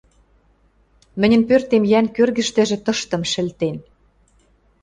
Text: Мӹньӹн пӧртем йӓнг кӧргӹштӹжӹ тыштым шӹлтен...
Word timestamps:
Мӹньӹн 1.19 1.43
пӧртем 1.49 1.83
йӓнг 1.91 2.09
кӧргӹштӹжӹ 2.15 2.77
тыштым 2.85 3.23
шӹлтен... 3.31 3.77